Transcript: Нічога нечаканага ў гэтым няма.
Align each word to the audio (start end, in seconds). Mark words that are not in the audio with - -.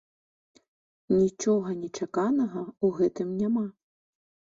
Нічога 1.19 1.69
нечаканага 1.81 2.61
ў 2.85 2.87
гэтым 3.03 3.29
няма. 3.43 3.63